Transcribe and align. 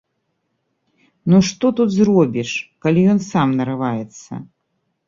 Ну 1.33 1.37
што 1.51 1.65
тут 1.81 1.89
зробіш, 1.99 2.49
калі 2.87 3.01
ён 3.13 3.19
сам 3.31 3.47
нарываецца? 3.63 4.31